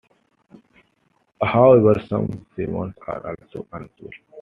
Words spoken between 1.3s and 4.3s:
However, some seamounts are also unusual.